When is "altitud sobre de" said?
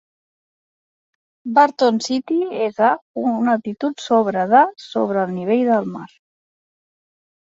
3.57-4.61